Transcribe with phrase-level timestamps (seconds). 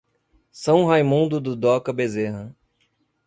[0.51, 2.55] São Raimundo do Doca Bezerra